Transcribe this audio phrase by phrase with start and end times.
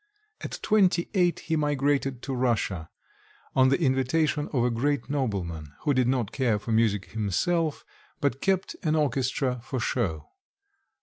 [0.43, 2.89] At twenty eight he migrated into Russia,
[3.55, 7.85] on the invitation of a great nobleman, who did not care for music himself,
[8.19, 10.31] but kept an orchestra for show.